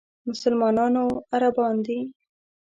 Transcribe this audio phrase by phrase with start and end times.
[0.29, 1.99] مسلمانانو عربان دي.